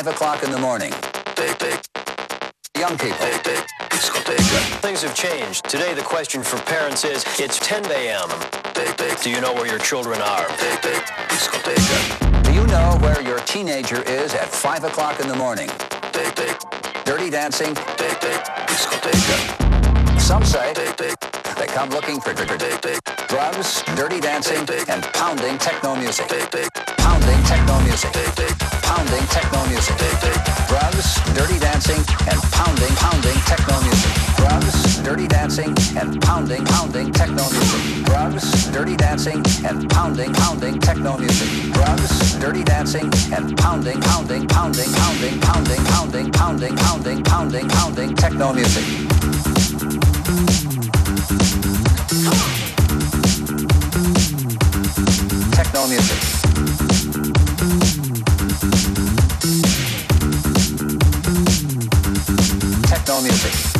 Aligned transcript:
5 0.00 0.14
o'clock 0.14 0.42
in 0.42 0.50
the 0.50 0.58
morning? 0.58 0.90
Young 2.74 2.96
people. 2.96 3.26
Things 4.80 5.02
have 5.02 5.14
changed. 5.14 5.68
Today 5.68 5.92
the 5.92 6.00
question 6.00 6.42
for 6.42 6.56
parents 6.62 7.04
is, 7.04 7.22
it's 7.38 7.58
10 7.58 7.84
a.m. 7.84 8.30
Do 9.22 9.28
you 9.28 9.42
know 9.42 9.52
where 9.52 9.66
your 9.66 9.78
children 9.78 10.22
are? 10.22 10.48
Do 12.44 12.52
you 12.54 12.66
know 12.68 12.96
where 13.02 13.20
your 13.20 13.40
teenager 13.40 14.02
is 14.04 14.32
at 14.32 14.48
5 14.48 14.84
o'clock 14.84 15.20
in 15.20 15.28
the 15.28 15.36
morning? 15.36 15.68
Dirty 17.04 17.28
dancing? 17.28 17.76
Some 20.18 20.44
say 20.46 20.72
they 20.72 21.66
come 21.66 21.90
looking 21.90 22.22
for 22.22 22.32
drugs, 23.28 23.82
dirty 23.96 24.18
dancing, 24.18 24.66
and 24.88 25.02
pounding 25.12 25.58
techno 25.58 25.94
music. 25.94 26.26
Pounding 27.20 27.44
techno 27.44 27.80
music. 27.80 28.12
Pounding 28.82 29.26
techno 29.26 29.66
music. 29.66 29.96
Drugs, 30.68 31.20
dirty 31.34 31.58
dancing, 31.58 32.00
and 32.30 32.40
pounding, 32.50 32.94
pounding 32.96 33.36
techno 33.44 33.80
music. 33.82 34.12
Drugs, 34.36 35.02
dirty 35.02 35.28
dancing, 35.28 35.76
and 35.98 36.20
pounding, 36.22 36.64
pounding 36.64 37.12
techno 37.12 37.44
music. 37.50 38.04
Drugs, 38.06 38.70
dirty 38.72 38.96
dancing, 38.96 39.42
and 39.66 39.90
pounding, 39.90 40.32
pounding 40.32 40.80
techno 40.80 41.18
music. 41.18 41.72
Drugs, 41.74 42.38
dirty 42.38 42.64
dancing, 42.64 43.12
and 43.34 43.54
pounding, 43.58 44.00
pounding, 44.00 44.48
pounding, 44.48 44.90
pounding, 44.92 45.40
pounding, 45.40 45.84
pounding, 45.84 46.32
pounding, 46.32 46.76
pounding, 46.76 47.22
pounding, 47.24 47.68
pounding 47.68 48.16
techno 48.16 48.54
music. 48.54 48.84
Techno 55.52 55.86
music. 55.86 56.39
Music. 63.22 63.79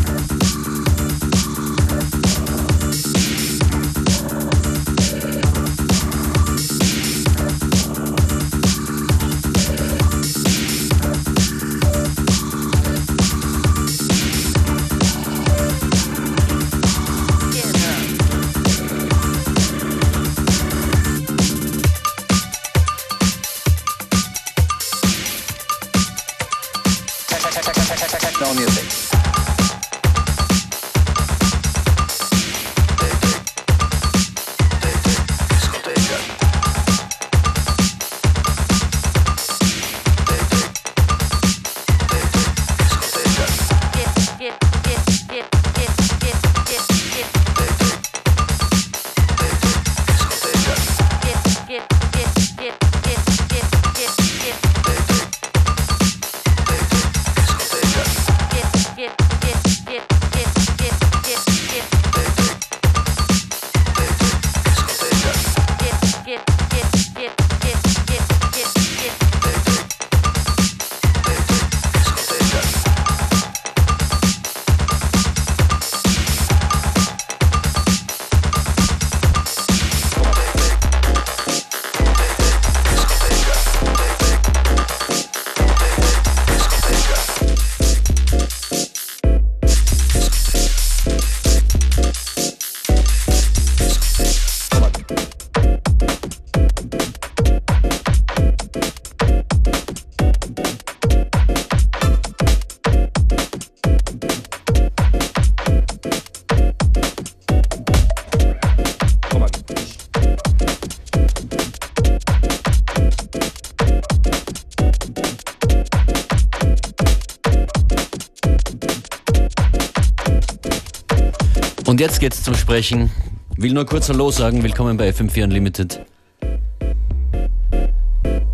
Und 122.01 122.07
jetzt 122.07 122.21
geht's 122.21 122.43
zum 122.43 122.55
Sprechen. 122.55 123.11
Will 123.59 123.75
nur 123.75 123.85
kurz 123.85 124.09
Hallo 124.09 124.31
sagen. 124.31 124.63
Willkommen 124.63 124.97
bei 124.97 125.11
FM4 125.11 125.45
Unlimited. 125.45 126.01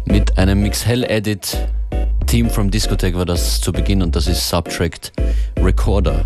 Mit 0.05 0.37
einem 0.37 0.65
Mix 0.65 0.85
Hell 0.85 1.05
Edit. 1.05 1.57
Team 2.27 2.51
from 2.51 2.73
Discotheque 2.73 3.15
war 3.15 3.25
das 3.25 3.61
zu 3.61 3.71
Beginn 3.71 4.03
und 4.03 4.17
das 4.17 4.27
ist 4.27 4.49
Subtract 4.49 5.13
Recorder. 5.63 6.25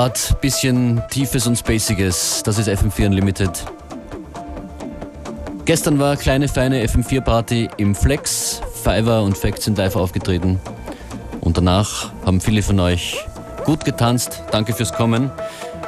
Moderat, 0.00 0.40
bisschen 0.40 1.02
Tiefes 1.10 1.46
und 1.46 1.56
Spaciges. 1.56 2.42
Das 2.42 2.56
ist 2.56 2.70
FM4 2.70 3.04
Unlimited. 3.04 3.50
Gestern 5.66 5.98
war 5.98 6.16
kleine, 6.16 6.48
feine 6.48 6.82
FM4-Party 6.86 7.68
im 7.76 7.94
Flex. 7.94 8.62
Fiverr 8.82 9.22
und 9.22 9.36
Facts 9.36 9.66
sind 9.66 9.76
live 9.76 9.96
aufgetreten. 9.96 10.58
Und 11.42 11.58
danach 11.58 12.12
haben 12.24 12.40
viele 12.40 12.62
von 12.62 12.80
euch 12.80 13.22
gut 13.66 13.84
getanzt. 13.84 14.42
Danke 14.50 14.72
fürs 14.72 14.94
Kommen. 14.94 15.30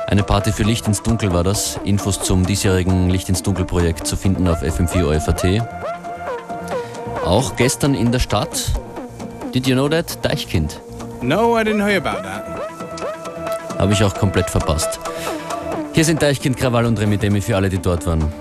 Eine 0.08 0.22
Party 0.22 0.52
für 0.52 0.64
Licht 0.64 0.86
ins 0.86 1.02
Dunkel 1.02 1.32
war 1.32 1.42
das. 1.42 1.80
Infos 1.84 2.20
zum 2.20 2.44
diesjährigen 2.44 3.08
Licht 3.08 3.30
ins 3.30 3.42
Dunkel 3.42 3.64
Projekt 3.64 4.06
zu 4.06 4.16
finden 4.16 4.46
auf 4.46 4.62
FM4 4.62 5.06
OFAT. 5.06 5.62
Auch 7.24 7.56
gestern 7.56 7.94
in 7.94 8.12
der 8.12 8.18
Stadt. 8.18 8.72
Did 9.54 9.66
you 9.66 9.74
know 9.74 9.88
that? 9.88 10.22
Deichkind. 10.22 10.78
No, 11.22 11.58
I 11.58 11.62
didn't 11.62 11.86
hear 11.86 11.96
about 11.96 12.22
that. 12.22 12.51
Habe 13.82 13.94
ich 13.94 14.04
auch 14.04 14.14
komplett 14.14 14.48
verpasst. 14.48 15.00
Hier 15.92 16.04
sind 16.04 16.22
Deichkind, 16.22 16.56
Krawall 16.56 16.86
und 16.86 17.00
Remidemi 17.00 17.40
für 17.40 17.56
alle, 17.56 17.68
die 17.68 17.78
dort 17.78 18.06
waren. 18.06 18.32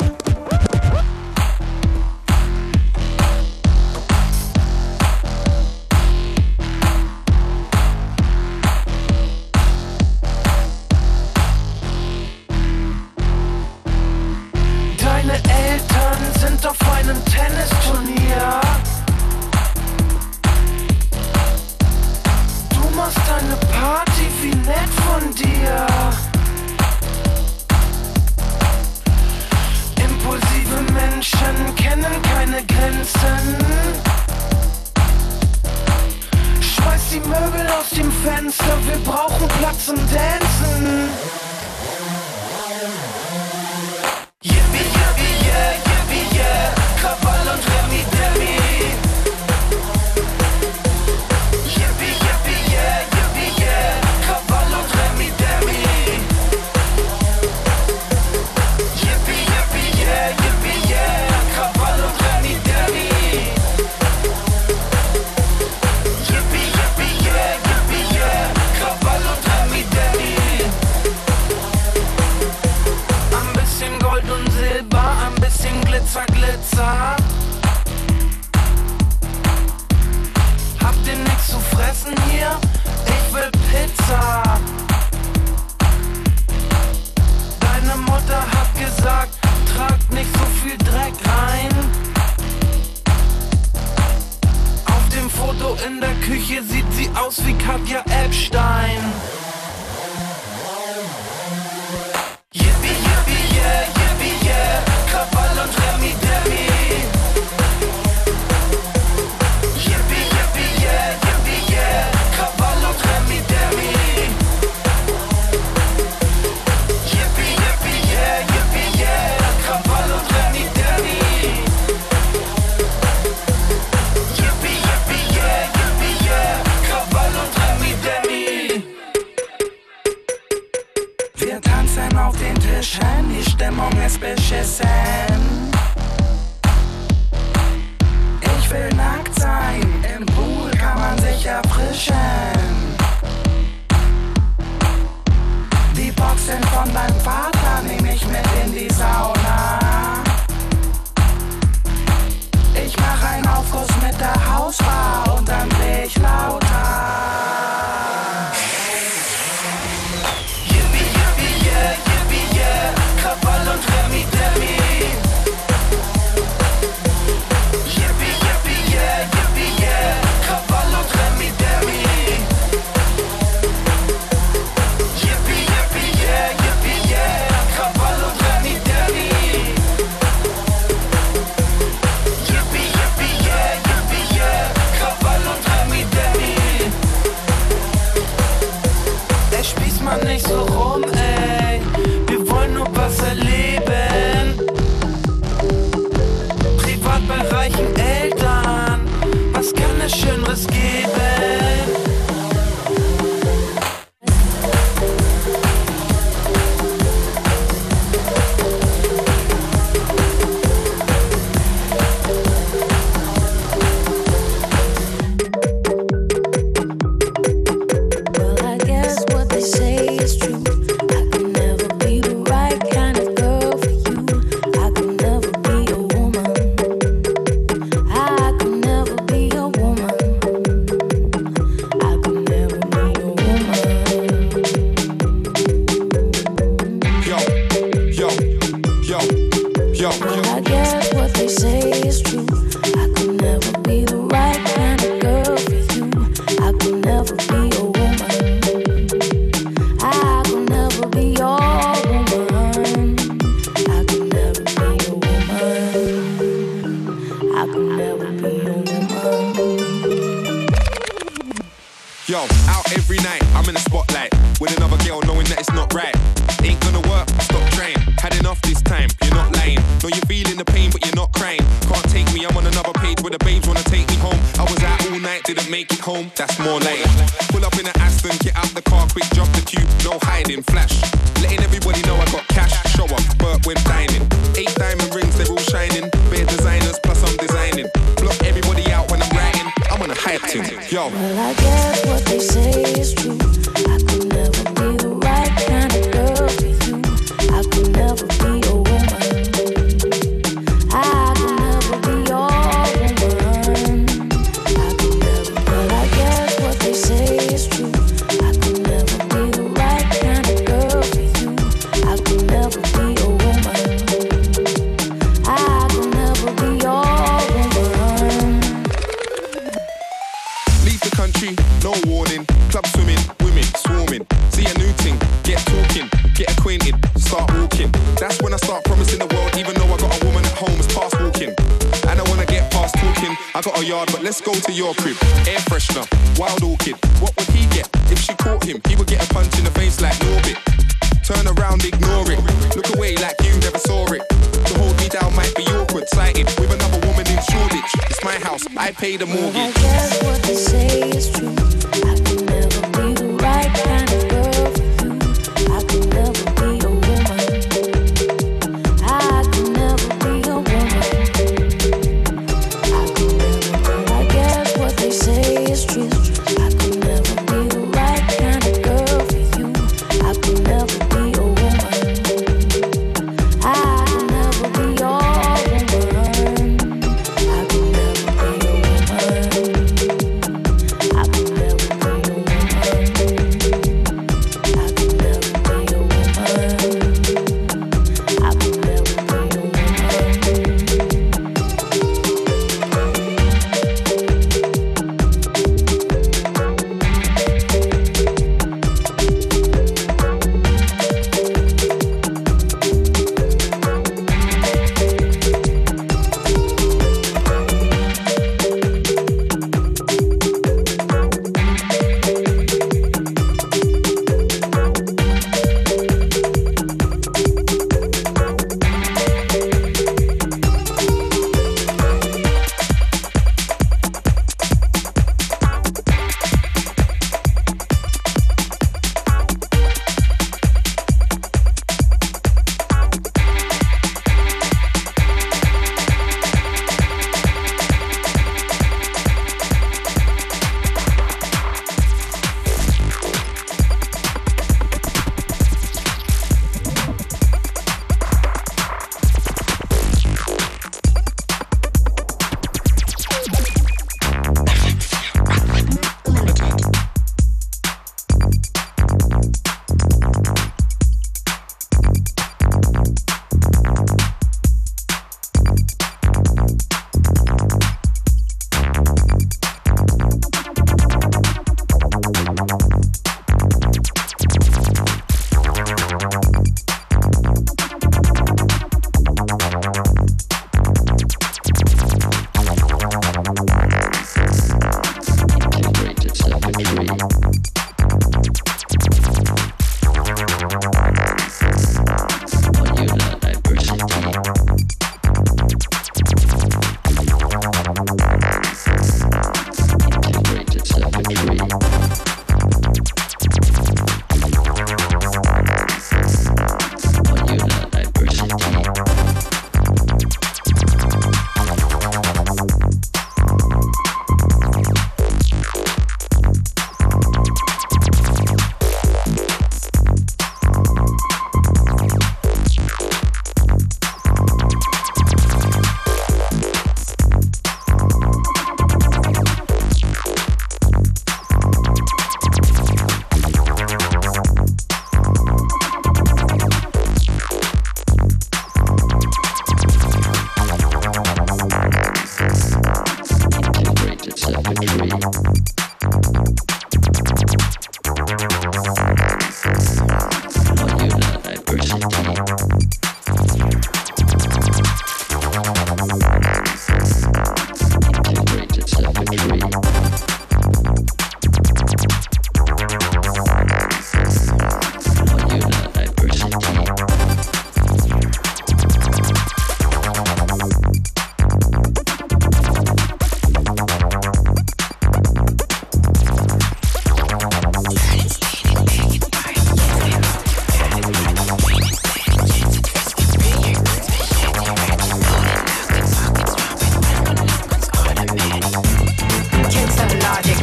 logic. 590.24 590.58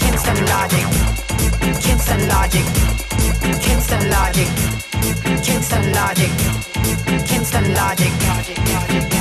Kingston 0.00 0.46
logic. 0.46 0.86
Kingston 1.80 2.28
logic. 2.28 2.66
Kingston 3.62 4.10
logic. 4.10 4.48
Kingston 5.42 5.92
logic. 5.92 6.30
Kingston 7.26 7.74
logic. 7.74 8.12
Kingston 8.12 8.64
logic. 8.70 9.15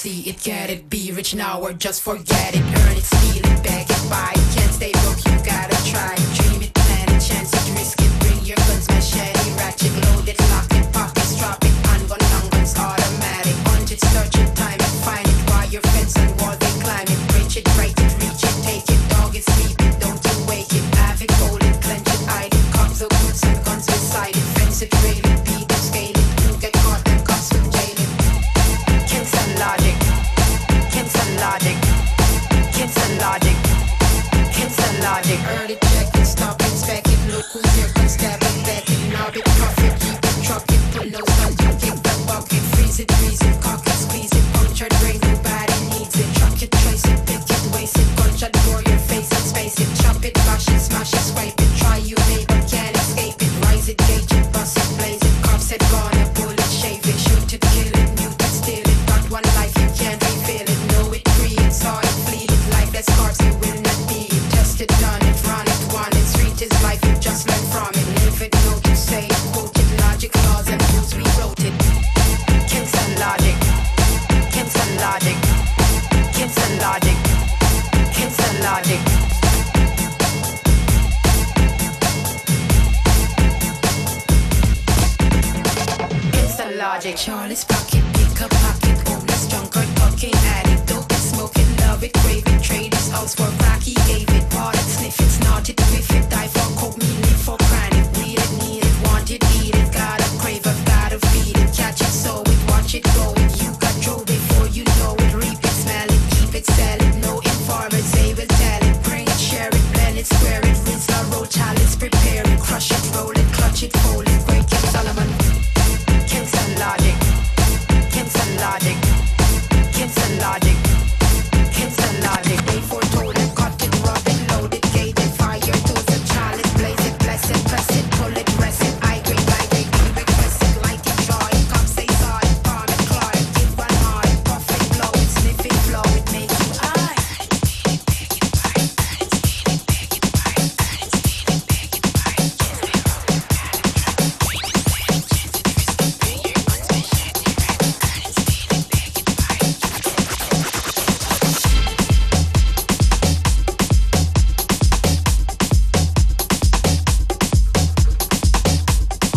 see 0.00 0.30
it, 0.30 0.42
get 0.42 0.70
it, 0.70 0.88
be 0.88 1.12
rich 1.12 1.34
now 1.34 1.60
or 1.60 1.74
just 1.74 2.00
forget 2.00 2.54
it. 2.54 2.62
Earn 2.62 2.96
it, 2.96 3.04
steal 3.04 3.44
it, 3.44 3.62
beg 3.62 3.90
it, 3.90 4.08
buy 4.08 4.32
it. 4.34 4.56
Can't 4.56 4.72
stay 4.72 4.92
broke, 4.92 5.22
you 5.26 5.44
gotta 5.44 5.76
try. 5.90 6.39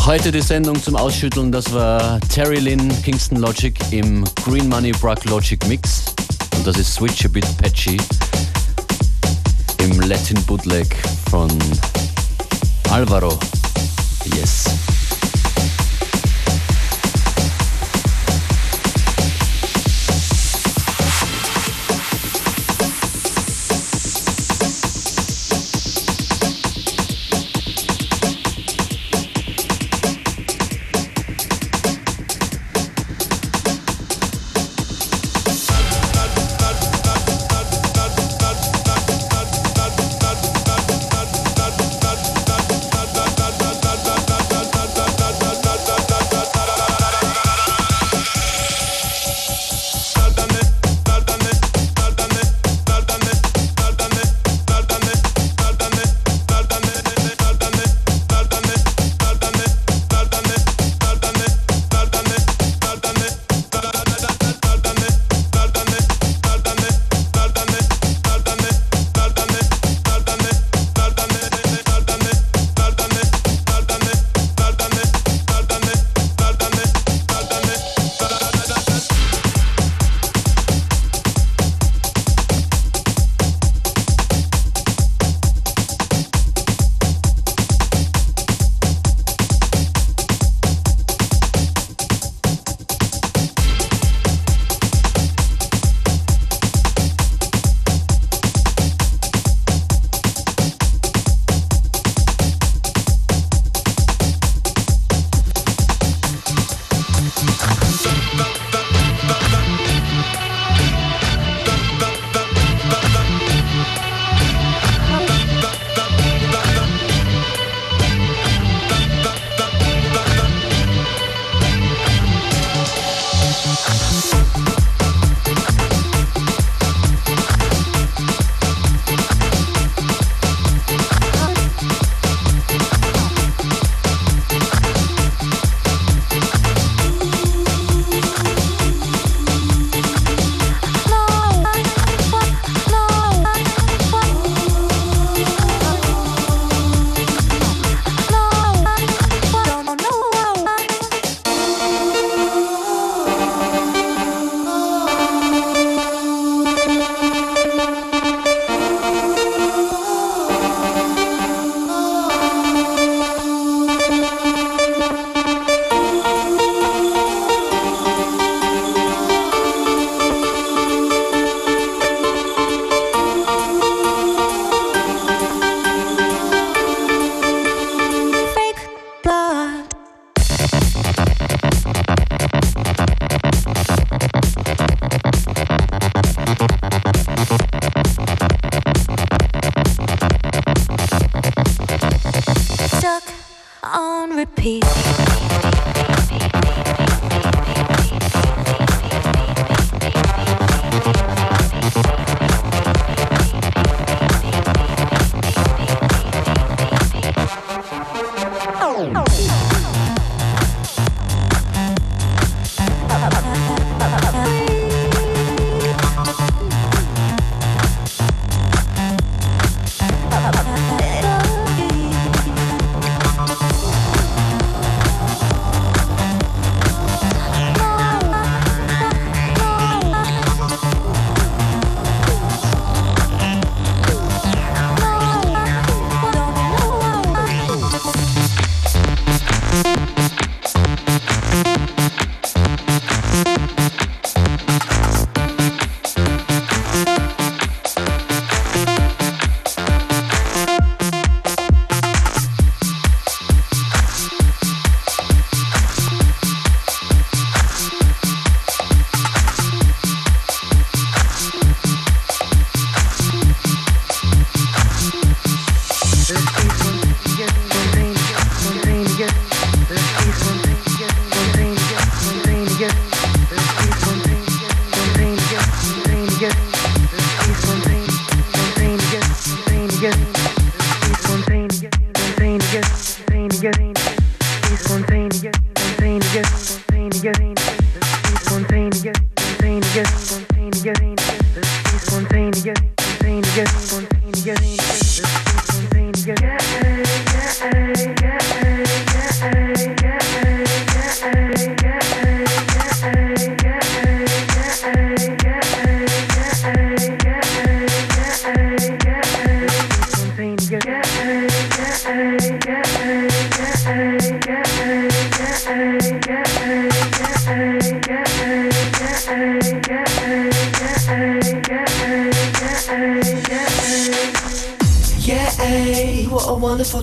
Heute 0.06 0.34
die 0.34 0.42
Sendung 0.42 0.84
zum 0.84 0.98
Ausschütteln, 0.98 1.50
das 1.50 1.74
war 1.74 2.20
Terry 2.28 2.60
Lynn, 2.60 2.92
Kingston 3.04 3.38
Logic 3.38 3.74
im 3.92 4.26
Green 4.44 4.68
Money 4.68 4.92
Bruck 4.92 5.24
Logic 5.24 5.66
Mix. 5.68 6.13
Und 6.58 6.68
das 6.68 6.78
ist 6.78 6.96
Switch 6.96 7.24
a 7.24 7.30
Bit 7.30 7.46
Patchy 7.58 7.96
im 9.78 10.02
Latin 10.02 10.44
Bootleg 10.44 10.94
von 11.30 11.50
Alvaro. 12.92 13.39
Yes. 14.36 14.92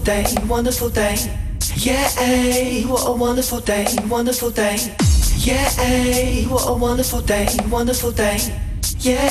Wonderful 0.00 0.24
day, 0.24 0.46
wonderful 0.46 0.90
day. 0.90 1.16
Yeah, 1.76 2.86
what 2.88 3.06
a 3.06 3.12
wonderful 3.12 3.60
day, 3.60 3.86
wonderful 4.08 4.50
day. 4.50 4.76
Yeah, 5.36 6.48
what 6.48 6.68
a 6.68 6.72
wonderful 6.74 7.20
day, 7.20 7.48
wonderful 7.68 8.12
day. 8.12 8.38
Yeah, 8.98 9.30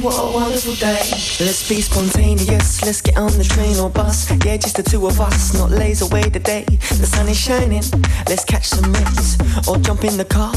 what 0.00 0.14
a 0.18 0.32
wonderful 0.34 0.74
day. 0.74 1.00
Let's 1.40 1.68
be 1.68 1.80
spontaneous, 1.80 2.82
let's 2.82 3.00
get 3.00 3.16
on 3.16 3.32
the 3.32 3.44
train 3.44 3.78
or 3.78 3.90
bus. 3.90 4.30
Yeah, 4.44 4.56
just 4.56 4.76
the 4.76 4.82
two 4.82 5.06
of 5.06 5.20
us, 5.20 5.54
not 5.54 5.70
lays 5.70 6.02
away 6.02 6.28
the 6.28 6.40
day. 6.40 6.64
The 6.64 7.06
sun 7.06 7.28
is 7.28 7.38
shining, 7.38 7.82
let's 8.28 8.44
catch 8.44 8.68
some 8.68 8.92
rays. 8.92 9.38
Or 9.68 9.76
jump 9.78 10.04
in 10.04 10.16
the 10.16 10.24
car, 10.24 10.52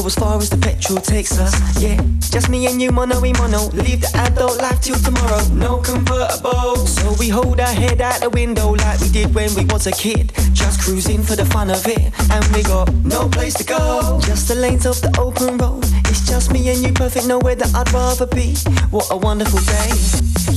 go 0.00 0.06
as 0.06 0.14
far 0.14 0.36
as 0.38 0.48
the 0.50 0.56
petrol 0.56 1.00
takes 1.00 1.38
us. 1.38 1.54
Yeah, 1.80 2.00
just 2.30 2.48
me 2.48 2.66
and 2.66 2.80
you, 2.80 2.90
mono 2.90 3.24
e 3.24 3.32
mono. 3.32 3.68
Leave 3.70 4.00
the 4.00 4.10
adult 4.14 4.58
life 4.58 4.80
till 4.80 4.96
tomorrow. 4.96 5.42
No 5.52 5.78
convertible, 5.78 6.76
so 6.86 7.14
we 7.18 7.28
hold 7.28 7.60
our 7.60 7.72
head 7.72 8.00
out 8.00 8.20
the 8.20 8.30
window 8.30 8.74
like 8.74 9.00
we 9.00 9.08
did 9.08 9.34
when 9.34 9.52
we 9.54 9.64
was 9.66 9.86
a 9.86 9.92
kid. 9.92 10.32
Just 10.52 10.80
cruising 10.80 11.22
for 11.22 11.36
the 11.36 11.44
fun 11.44 11.70
of 11.70 11.84
it, 11.86 12.12
and 12.30 12.44
we 12.54 12.62
got 12.62 12.92
no 13.04 13.28
place 13.28 13.54
to 13.54 13.64
go. 13.64 14.20
Just 14.22 14.48
the 14.48 14.54
lanes 14.54 14.86
of 14.86 15.00
the 15.00 15.10
open 15.18 15.58
road. 15.58 15.84
It's 16.10 16.26
just 16.26 16.52
me 16.52 16.68
and 16.68 16.78
you, 16.78 16.92
perfect 16.92 17.26
nowhere 17.26 17.56
that 17.56 17.74
I'd 17.74 17.92
rather 17.92 18.26
be. 18.26 18.54
What 18.90 19.08
a 19.10 19.16
wonderful 19.16 19.60
day. 19.60 19.90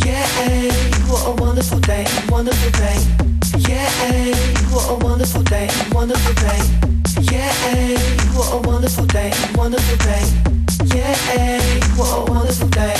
Yeah, 0.05 0.27
what 1.09 1.23
a 1.27 1.33
wonderful 1.41 1.79
day, 1.79 2.05
wonderful 2.29 2.71
day. 2.71 2.97
Yeah, 3.57 3.89
what 4.73 4.85
a 4.89 4.95
wonderful 5.05 5.43
day, 5.43 5.69
wonderful 5.91 6.33
day. 6.35 6.90
Yeah, 7.19 7.51
what 8.33 8.53
a 8.53 8.69
wonderful 8.69 9.05
day, 9.05 9.31
wonderful 9.55 9.97
day. 9.97 10.23
Yeah, 10.95 11.69
what 11.97 12.29
a 12.29 12.31
wonderful 12.31 12.69
day. 12.69 12.95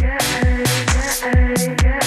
Let's 0.00 1.16
step 1.16 1.34
in 1.34 2.03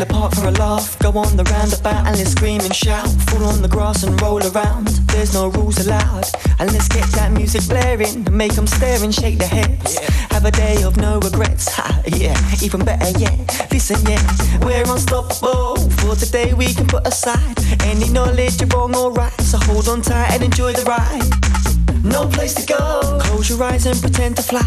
the 0.00 0.06
park 0.06 0.34
for 0.34 0.48
a 0.48 0.50
laugh. 0.52 0.98
Go 1.00 1.10
on 1.12 1.36
the 1.36 1.44
roundabout 1.44 2.06
and 2.06 2.16
let's 2.16 2.32
scream 2.32 2.60
and 2.62 2.74
shout. 2.74 3.06
Fall 3.28 3.44
on 3.44 3.60
the 3.60 3.68
grass 3.68 4.02
and 4.02 4.20
roll 4.22 4.40
around. 4.40 4.88
There's 5.12 5.34
no 5.34 5.48
rules 5.48 5.78
allowed. 5.84 6.24
And 6.58 6.72
let's 6.72 6.88
get 6.88 7.06
that 7.12 7.32
music 7.32 7.68
blaring 7.68 8.26
and 8.26 8.32
make 8.32 8.54
them 8.54 8.66
stare 8.66 9.02
and 9.04 9.14
shake 9.14 9.38
their 9.38 9.48
heads. 9.48 9.98
Have 10.32 10.46
a 10.46 10.50
day 10.50 10.82
of 10.84 10.96
no 10.96 11.20
regrets. 11.20 11.68
Ha, 11.74 12.02
yeah, 12.06 12.38
even 12.62 12.82
better 12.82 13.10
yet. 13.18 13.68
Listen, 13.70 14.00
yeah, 14.08 14.24
we're 14.64 14.88
unstoppable. 14.90 15.76
For 16.00 16.16
today 16.16 16.54
we 16.54 16.72
can 16.72 16.86
put 16.86 17.06
aside 17.06 17.58
any 17.84 18.08
knowledge 18.08 18.60
you're 18.60 18.68
wrong 18.68 18.96
or 18.96 19.12
right. 19.12 19.38
So 19.42 19.58
hold 19.58 19.88
on 19.88 20.00
tight 20.00 20.32
and 20.32 20.42
enjoy 20.42 20.72
the 20.72 20.84
ride. 20.84 21.69
No 22.02 22.26
place 22.26 22.54
to 22.54 22.66
go. 22.66 23.00
Close 23.20 23.50
your 23.50 23.62
eyes 23.62 23.86
and 23.86 24.00
pretend 24.00 24.36
to 24.36 24.42
fly. 24.42 24.62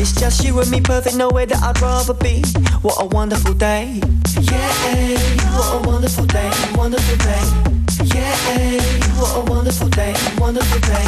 It's 0.00 0.12
just 0.12 0.44
you 0.44 0.58
and 0.60 0.70
me, 0.70 0.80
perfect 0.80 1.16
nowhere 1.16 1.46
that 1.46 1.62
I'd 1.62 1.80
rather 1.80 2.14
be. 2.14 2.42
What 2.82 2.96
a 3.00 3.06
wonderful 3.06 3.54
day. 3.54 4.00
Yeah, 4.40 5.18
what 5.56 5.84
a 5.84 5.88
wonderful 5.88 6.26
day, 6.26 6.50
wonderful 6.74 7.16
day. 7.16 7.42
Yeah, 8.14 8.34
what 9.20 9.36
a 9.36 9.50
wonderful 9.50 9.88
day, 9.88 10.14
wonderful 10.38 10.80
day. 10.80 11.06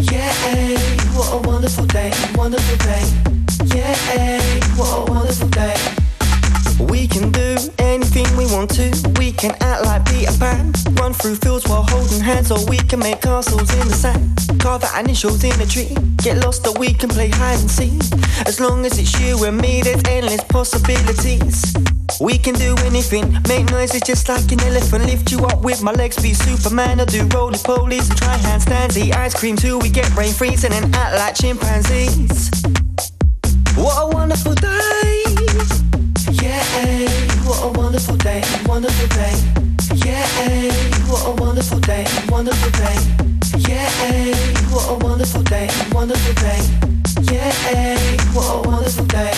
Yeah, 0.00 0.32
what 1.14 1.32
a 1.32 1.48
wonderful 1.48 1.86
day, 1.86 2.10
wonderful 2.34 2.76
day. 2.78 3.04
Yeah, 3.76 4.40
what 4.76 5.08
a 5.08 5.12
wonderful 5.12 5.48
day. 5.48 5.76
We 6.90 7.06
can 7.06 7.30
do 7.30 7.56
anything 8.14 8.36
we 8.36 8.46
want 8.52 8.70
to. 8.70 8.90
We 9.18 9.32
can 9.32 9.52
act 9.60 9.84
like 9.84 10.04
Peter 10.06 10.32
Pan, 10.38 10.72
run 11.00 11.12
through 11.12 11.36
fields 11.36 11.66
while 11.68 11.84
holding 11.88 12.20
hands, 12.20 12.50
or 12.50 12.64
we 12.66 12.76
can 12.76 12.98
make 12.98 13.20
castles 13.22 13.72
in 13.74 13.88
the 13.88 13.94
sand, 13.94 14.60
carve 14.60 14.84
our 14.84 15.00
initials 15.00 15.44
in 15.44 15.58
a 15.60 15.66
tree. 15.66 15.96
Get 16.18 16.38
lost, 16.44 16.66
or 16.66 16.74
we 16.78 16.92
can 16.92 17.08
play 17.08 17.28
hide 17.28 17.60
and 17.60 17.70
seek. 17.70 18.00
As 18.46 18.60
long 18.60 18.84
as 18.84 18.98
it's 18.98 19.18
you 19.20 19.42
and 19.44 19.58
me, 19.58 19.82
there's 19.82 20.02
endless 20.08 20.42
possibilities. 20.44 21.74
We 22.20 22.38
can 22.38 22.54
do 22.54 22.74
anything, 22.84 23.36
make 23.48 23.70
noises 23.70 24.02
just 24.02 24.28
like 24.28 24.50
an 24.52 24.60
elephant. 24.60 25.04
Lift 25.06 25.32
you 25.32 25.44
up 25.46 25.62
with 25.62 25.82
my 25.82 25.92
legs, 25.92 26.20
be 26.22 26.34
Superman. 26.34 27.00
I 27.00 27.04
do 27.04 27.24
roly 27.34 27.58
polies 27.58 28.08
and 28.10 28.18
try 28.18 28.36
handstands, 28.38 28.96
eat 28.96 29.14
ice 29.14 29.34
cream 29.34 29.56
till 29.56 29.78
we 29.78 29.88
get 29.88 30.12
brain 30.14 30.32
freeze, 30.32 30.64
and 30.64 30.74
act 30.94 31.14
like 31.16 31.34
chimpanzees. 31.34 32.50
What 33.76 33.96
a 34.02 34.06
wonderful 34.14 34.54
day! 34.54 35.24
Yeah, 36.30 37.31
what 37.52 37.76
a 37.76 37.78
wonderful 37.78 38.16
day, 38.16 38.42
wonderful 38.64 39.08
day. 39.08 39.34
Yeah, 40.06 40.26
what 41.06 41.26
a 41.26 41.42
wonderful 41.42 41.80
day, 41.80 42.06
wonderful 42.30 42.70
day. 42.70 42.96
Yeah, 43.68 43.88
what 44.72 44.88
a 44.88 44.94
wonderful 45.04 45.42
day, 45.42 45.68
wonderful 45.92 46.34
day. 46.34 46.60
Yeah, 47.30 47.52
what 48.32 48.66
a 48.66 48.68
wonderful 48.68 49.04
day. 49.04 49.32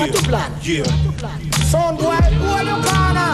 Yeah, 0.00 0.06
What 0.06 0.14
you 0.14 0.22
plan? 0.28 0.50
yeah. 0.62 0.84
Son 1.70 1.96
boy, 1.96 2.16
who 2.16 2.46
are 2.48 2.62
you 2.62 2.76
gonna? 2.84 3.28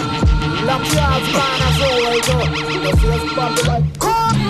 Lock 0.66 0.82
your 0.92 1.00
ass 1.00 1.26
gonna 1.32 1.68
so 1.78 1.86
I 1.86 2.20
go. 2.26 2.36
You 2.84 2.92
see 2.96 3.10
us 3.10 3.34
bump 3.34 3.66
like 3.66 3.86
come. 3.98 4.40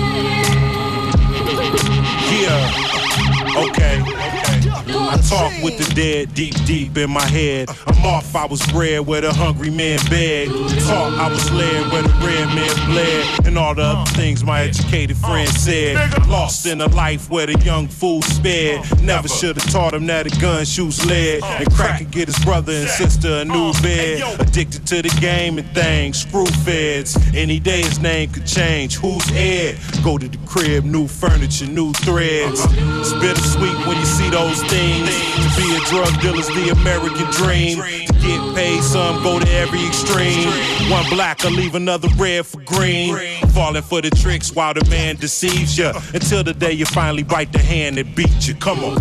Yeah. 2.32 3.64
Okay. 3.68 4.02
I 4.04 5.16
talk 5.28 5.52
with 5.62 5.78
the 5.78 5.94
dead 5.94 6.34
deep, 6.34 6.54
deep 6.64 6.96
in 6.98 7.10
my 7.10 7.24
head. 7.26 7.68
I'm 7.86 7.95
off, 8.07 8.34
I 8.34 8.46
was 8.46 8.64
bred 8.68 9.07
where 9.07 9.20
the 9.20 9.32
hungry 9.32 9.70
man 9.70 9.98
begged. 10.09 10.52
Talk, 10.86 11.12
I 11.14 11.28
was 11.28 11.50
led 11.50 11.92
where 11.92 12.02
the 12.02 12.14
red 12.24 12.46
man 12.54 12.74
bled. 12.86 13.46
And 13.46 13.59
all 13.59 13.74
the 13.74 13.82
other 13.82 14.11
things 14.12 14.44
my 14.44 14.62
educated 14.62 15.16
friend 15.16 15.48
said. 15.48 15.96
Lost 16.28 16.66
in 16.66 16.80
a 16.80 16.86
life 16.86 17.28
where 17.28 17.46
the 17.46 17.59
young 17.61 17.88
fool 17.88 18.22
spared. 18.22 18.80
Never 19.02 19.28
should 19.28 19.61
have 19.61 19.70
taught 19.70 19.94
him 19.94 20.07
that 20.07 20.26
a 20.26 20.40
gun 20.40 20.64
shoots 20.64 21.04
lead. 21.04 21.42
And 21.42 21.70
crack 21.74 21.98
could 21.98 22.11
get 22.11 22.28
his 22.28 22.38
brother 22.44 22.72
and 22.72 22.88
sister 22.88 23.40
a 23.40 23.44
new 23.44 23.72
bed. 23.82 24.40
Addicted 24.40 24.86
to 24.86 25.02
the 25.02 25.14
game 25.20 25.59
and 25.59 25.68
things, 25.74 26.20
screw 26.20 26.46
feds. 26.46 27.16
Any 27.34 27.59
day 27.59 27.82
his 27.82 27.98
name 27.98 28.30
could 28.30 28.46
change. 28.46 28.96
Who's 28.96 29.28
Ed? 29.32 29.78
Go 30.04 30.16
to 30.18 30.28
the 30.28 30.38
crib, 30.46 30.84
new 30.84 31.09
furniture, 31.09 31.66
new 31.66 31.92
threads. 31.92 32.64
It's 32.70 33.12
bittersweet 33.14 33.86
when 33.86 33.96
you 33.96 34.07
see 34.07 34.30
those 34.30 34.62
things. 34.64 35.09
To 35.36 35.61
be 35.61 35.76
a 35.76 35.80
drug 35.86 36.20
dealer's 36.20 36.48
the 36.48 36.70
American 36.70 37.26
dream. 37.32 37.95
To 38.27 38.33
get 38.33 38.55
paid, 38.57 38.83
some 38.83 39.22
go 39.22 39.39
to 39.39 39.49
every 39.53 39.87
extreme. 39.87 40.49
One 40.91 41.09
black 41.11 41.45
will 41.45 41.53
leave 41.53 41.77
another 41.77 42.09
red 42.16 42.45
for 42.45 42.61
green. 42.62 43.14
Falling 43.51 43.83
for 43.83 44.01
the 44.01 44.11
tricks 44.11 44.53
while 44.53 44.74
the 44.74 44.85
man 44.91 45.14
deceives 45.14 45.79
you. 45.79 45.93
Until 46.12 46.43
the 46.43 46.53
day 46.53 46.72
you 46.72 46.87
finally 46.87 47.22
bite 47.22 47.53
the 47.53 47.61
hand 47.61 47.99
that 47.99 48.16
beat 48.16 48.49
you. 48.49 48.55
Come 48.57 48.81
on. 48.83 48.97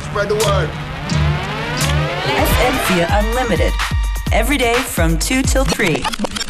Spread 0.00 0.28
the 0.30 0.36
word. 0.46 0.70
FM4 2.48 3.06
Unlimited. 3.10 3.72
Every 4.32 4.56
day 4.56 4.74
from 4.74 5.18
2 5.18 5.42
till 5.42 5.64
3. 5.66 6.43